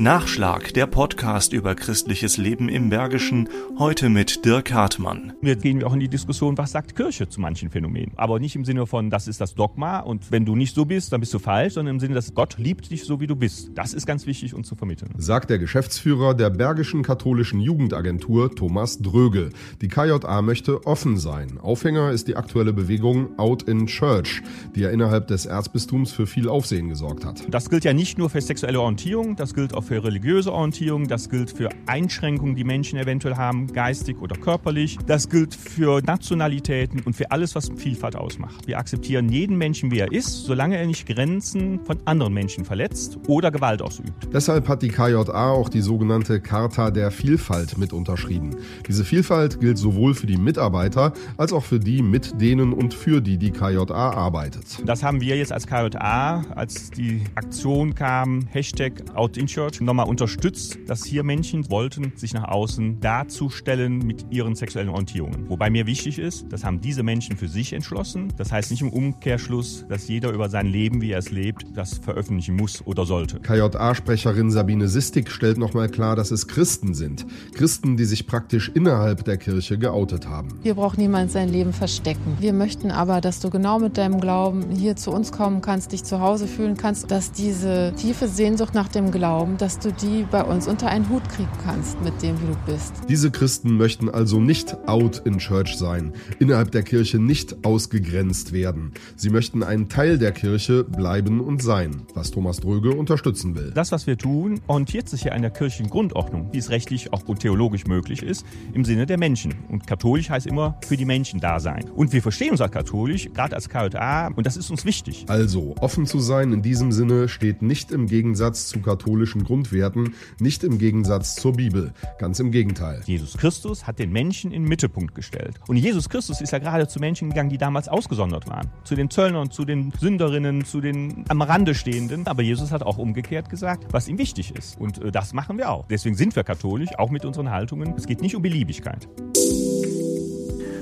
Nachschlag, 0.00 0.72
der 0.72 0.86
Podcast 0.86 1.52
über 1.52 1.74
christliches 1.74 2.38
Leben 2.38 2.70
im 2.70 2.88
Bergischen, 2.88 3.50
heute 3.78 4.08
mit 4.08 4.46
Dirk 4.46 4.72
Hartmann. 4.72 5.34
Wir 5.42 5.56
gehen 5.56 5.84
auch 5.84 5.92
in 5.92 6.00
die 6.00 6.08
Diskussion, 6.08 6.56
was 6.56 6.72
sagt 6.72 6.96
Kirche 6.96 7.28
zu 7.28 7.38
manchen 7.38 7.68
Phänomenen. 7.68 8.12
Aber 8.16 8.40
nicht 8.40 8.56
im 8.56 8.64
Sinne 8.64 8.86
von, 8.86 9.10
das 9.10 9.28
ist 9.28 9.42
das 9.42 9.54
Dogma 9.54 9.98
und 9.98 10.32
wenn 10.32 10.46
du 10.46 10.56
nicht 10.56 10.74
so 10.74 10.86
bist, 10.86 11.12
dann 11.12 11.20
bist 11.20 11.34
du 11.34 11.38
falsch, 11.38 11.74
sondern 11.74 11.96
im 11.96 12.00
Sinne, 12.00 12.14
dass 12.14 12.32
Gott 12.32 12.56
liebt 12.56 12.90
dich 12.90 13.04
so, 13.04 13.20
wie 13.20 13.26
du 13.26 13.36
bist. 13.36 13.72
Das 13.74 13.92
ist 13.92 14.06
ganz 14.06 14.24
wichtig, 14.24 14.54
uns 14.54 14.68
zu 14.68 14.74
vermitteln. 14.74 15.10
Sagt 15.18 15.50
der 15.50 15.58
Geschäftsführer 15.58 16.32
der 16.32 16.48
Bergischen 16.48 17.02
Katholischen 17.02 17.60
Jugendagentur 17.60 18.54
Thomas 18.54 19.00
Dröge. 19.00 19.50
Die 19.82 19.88
KJA 19.88 20.40
möchte 20.40 20.86
offen 20.86 21.18
sein. 21.18 21.58
Aufhänger 21.60 22.10
ist 22.10 22.26
die 22.26 22.36
aktuelle 22.36 22.72
Bewegung 22.72 23.38
Out 23.38 23.64
in 23.64 23.86
Church, 23.86 24.40
die 24.74 24.80
ja 24.80 24.88
innerhalb 24.88 25.26
des 25.26 25.44
Erzbistums 25.44 26.10
für 26.10 26.26
viel 26.26 26.48
Aufsehen 26.48 26.88
gesorgt 26.88 27.26
hat. 27.26 27.42
Das 27.50 27.68
gilt 27.68 27.84
ja 27.84 27.92
nicht 27.92 28.16
nur 28.16 28.30
für 28.30 28.40
sexuelle 28.40 28.80
Orientierung, 28.80 29.36
das 29.36 29.52
gilt 29.52 29.74
auch 29.74 29.89
für 29.90 30.04
religiöse 30.04 30.52
Orientierung, 30.52 31.08
das 31.08 31.28
gilt 31.28 31.50
für 31.50 31.68
Einschränkungen, 31.86 32.54
die 32.54 32.62
Menschen 32.62 32.96
eventuell 32.96 33.34
haben, 33.34 33.66
geistig 33.72 34.20
oder 34.20 34.36
körperlich. 34.36 34.96
Das 35.08 35.28
gilt 35.28 35.52
für 35.52 36.00
Nationalitäten 36.00 37.00
und 37.00 37.16
für 37.16 37.32
alles, 37.32 37.56
was 37.56 37.70
Vielfalt 37.74 38.14
ausmacht. 38.14 38.68
Wir 38.68 38.78
akzeptieren 38.78 39.28
jeden 39.30 39.58
Menschen, 39.58 39.90
wie 39.90 39.98
er 39.98 40.12
ist, 40.12 40.44
solange 40.44 40.78
er 40.78 40.86
nicht 40.86 41.08
Grenzen 41.08 41.80
von 41.84 41.98
anderen 42.04 42.32
Menschen 42.32 42.64
verletzt 42.64 43.18
oder 43.26 43.50
Gewalt 43.50 43.82
ausübt. 43.82 44.12
Deshalb 44.32 44.68
hat 44.68 44.82
die 44.82 44.90
KJA 44.90 45.50
auch 45.50 45.68
die 45.68 45.80
sogenannte 45.80 46.40
Charta 46.40 46.92
der 46.92 47.10
Vielfalt 47.10 47.76
mit 47.76 47.92
unterschrieben. 47.92 48.54
Diese 48.86 49.04
Vielfalt 49.04 49.58
gilt 49.58 49.76
sowohl 49.76 50.14
für 50.14 50.28
die 50.28 50.36
Mitarbeiter 50.36 51.14
als 51.36 51.52
auch 51.52 51.64
für 51.64 51.80
die, 51.80 52.00
mit 52.00 52.40
denen 52.40 52.72
und 52.72 52.94
für 52.94 53.20
die 53.20 53.38
die 53.38 53.50
KJA 53.50 54.12
arbeitet. 54.12 54.66
Das 54.86 55.02
haben 55.02 55.20
wir 55.20 55.36
jetzt 55.36 55.52
als 55.52 55.66
KJA, 55.66 56.44
als 56.54 56.92
die 56.92 57.24
Aktion 57.34 57.92
kam, 57.96 58.46
Hashtag 58.52 58.92
Out 59.16 59.36
nochmal 59.80 60.06
unterstützt, 60.06 60.78
dass 60.86 61.04
hier 61.04 61.22
Menschen 61.22 61.70
wollten, 61.70 62.12
sich 62.16 62.34
nach 62.34 62.48
außen 62.48 63.00
darzustellen 63.00 63.98
mit 63.98 64.26
ihren 64.30 64.54
sexuellen 64.54 64.88
Orientierungen. 64.88 65.48
Wobei 65.48 65.70
mir 65.70 65.86
wichtig 65.86 66.18
ist, 66.18 66.46
das 66.50 66.64
haben 66.64 66.80
diese 66.80 67.02
Menschen 67.02 67.36
für 67.36 67.48
sich 67.48 67.72
entschlossen. 67.72 68.32
Das 68.36 68.52
heißt 68.52 68.70
nicht 68.70 68.82
im 68.82 68.90
Umkehrschluss, 68.90 69.84
dass 69.88 70.08
jeder 70.08 70.30
über 70.30 70.48
sein 70.48 70.66
Leben, 70.66 71.00
wie 71.00 71.12
er 71.12 71.18
es 71.18 71.30
lebt, 71.30 71.66
das 71.74 71.98
veröffentlichen 71.98 72.56
muss 72.56 72.86
oder 72.86 73.06
sollte. 73.06 73.40
KJA-Sprecherin 73.40 74.50
Sabine 74.50 74.88
Sistig 74.88 75.30
stellt 75.30 75.58
nochmal 75.58 75.88
klar, 75.88 76.16
dass 76.16 76.30
es 76.30 76.46
Christen 76.46 76.94
sind. 76.94 77.26
Christen, 77.54 77.96
die 77.96 78.04
sich 78.04 78.26
praktisch 78.26 78.70
innerhalb 78.74 79.24
der 79.24 79.36
Kirche 79.36 79.78
geoutet 79.78 80.28
haben. 80.28 80.48
Hier 80.62 80.74
braucht 80.74 80.98
niemand 80.98 81.30
sein 81.30 81.48
Leben 81.48 81.72
verstecken. 81.72 82.36
Wir 82.40 82.52
möchten 82.52 82.90
aber, 82.90 83.20
dass 83.20 83.40
du 83.40 83.50
genau 83.50 83.78
mit 83.78 83.96
deinem 83.98 84.20
Glauben 84.20 84.70
hier 84.70 84.96
zu 84.96 85.10
uns 85.10 85.32
kommen 85.32 85.60
kannst, 85.60 85.92
dich 85.92 86.04
zu 86.04 86.20
Hause 86.20 86.46
fühlen 86.46 86.76
kannst, 86.76 87.10
dass 87.10 87.32
diese 87.32 87.92
tiefe 87.96 88.28
Sehnsucht 88.28 88.74
nach 88.74 88.88
dem 88.88 89.10
Glauben, 89.10 89.56
dass 89.56 89.69
du 89.78 89.92
die 89.92 90.26
bei 90.30 90.42
uns 90.42 90.66
unter 90.66 90.88
einen 90.88 91.08
Hut 91.08 91.28
kriegen 91.28 91.48
kannst 91.64 92.00
mit 92.02 92.20
dem, 92.22 92.40
wie 92.40 92.46
du 92.46 92.56
bist. 92.66 92.92
Diese 93.08 93.30
Christen 93.30 93.76
möchten 93.76 94.08
also 94.08 94.40
nicht 94.40 94.76
out 94.86 95.22
in 95.24 95.38
Church 95.38 95.76
sein, 95.76 96.12
innerhalb 96.38 96.70
der 96.72 96.82
Kirche 96.82 97.18
nicht 97.18 97.64
ausgegrenzt 97.64 98.52
werden. 98.52 98.92
Sie 99.16 99.30
möchten 99.30 99.62
ein 99.62 99.88
Teil 99.88 100.18
der 100.18 100.32
Kirche 100.32 100.84
bleiben 100.84 101.40
und 101.40 101.62
sein, 101.62 102.02
was 102.14 102.30
Thomas 102.30 102.60
Dröge 102.60 102.90
unterstützen 102.90 103.54
will. 103.54 103.70
Das, 103.74 103.92
was 103.92 104.06
wir 104.06 104.16
tun, 104.16 104.60
orientiert 104.66 105.08
sich 105.08 105.24
ja 105.24 105.32
an 105.32 105.42
der 105.42 105.50
kirchlichen 105.50 105.90
Grundordnung, 105.90 106.48
wie 106.52 106.58
es 106.58 106.70
rechtlich 106.70 107.12
auch 107.12 107.22
theologisch 107.38 107.86
möglich 107.86 108.22
ist, 108.22 108.44
im 108.72 108.84
Sinne 108.84 109.06
der 109.06 109.18
Menschen. 109.18 109.54
Und 109.68 109.86
katholisch 109.86 110.30
heißt 110.30 110.46
immer 110.46 110.78
für 110.84 110.96
die 110.96 111.04
Menschen 111.04 111.40
da 111.40 111.60
sein. 111.60 111.88
Und 111.94 112.12
wir 112.12 112.22
verstehen 112.22 112.50
uns 112.50 112.60
als 112.60 112.72
katholisch, 112.72 113.30
gerade 113.32 113.54
als 113.54 113.68
KJA, 113.68 114.28
und 114.28 114.46
das 114.46 114.56
ist 114.56 114.70
uns 114.70 114.84
wichtig. 114.84 115.24
Also, 115.28 115.74
offen 115.80 116.06
zu 116.06 116.20
sein 116.20 116.52
in 116.52 116.62
diesem 116.62 116.92
Sinne 116.92 117.28
steht 117.28 117.62
nicht 117.62 117.90
im 117.90 118.06
Gegensatz 118.06 118.68
zu 118.68 118.80
katholischen 118.80 119.44
Grundwerten, 119.50 120.14
nicht 120.38 120.62
im 120.62 120.78
Gegensatz 120.78 121.34
zur 121.34 121.54
Bibel. 121.54 121.92
Ganz 122.20 122.38
im 122.38 122.52
Gegenteil. 122.52 123.02
Jesus 123.04 123.36
Christus 123.36 123.84
hat 123.84 123.98
den 123.98 124.12
Menschen 124.12 124.52
in 124.52 124.62
den 124.62 124.68
Mittelpunkt 124.68 125.16
gestellt. 125.16 125.58
Und 125.66 125.76
Jesus 125.76 126.08
Christus 126.08 126.40
ist 126.40 126.52
ja 126.52 126.60
gerade 126.60 126.86
zu 126.86 127.00
Menschen 127.00 127.30
gegangen, 127.30 127.50
die 127.50 127.58
damals 127.58 127.88
ausgesondert 127.88 128.48
waren. 128.48 128.70
Zu 128.84 128.94
den 128.94 129.10
Zöllnern, 129.10 129.50
zu 129.50 129.64
den 129.64 129.92
Sünderinnen, 129.98 130.64
zu 130.64 130.80
den 130.80 131.24
am 131.26 131.42
Rande 131.42 131.74
stehenden. 131.74 132.28
Aber 132.28 132.42
Jesus 132.42 132.70
hat 132.70 132.84
auch 132.84 132.98
umgekehrt 132.98 133.50
gesagt, 133.50 133.86
was 133.90 134.06
ihm 134.06 134.18
wichtig 134.18 134.54
ist. 134.54 134.78
Und 134.78 135.02
äh, 135.02 135.10
das 135.10 135.32
machen 135.32 135.58
wir 135.58 135.70
auch. 135.70 135.88
Deswegen 135.88 136.14
sind 136.14 136.36
wir 136.36 136.44
katholisch, 136.44 136.90
auch 136.96 137.10
mit 137.10 137.24
unseren 137.24 137.50
Haltungen. 137.50 137.94
Es 137.96 138.06
geht 138.06 138.22
nicht 138.22 138.36
um 138.36 138.42
Beliebigkeit. 138.42 139.08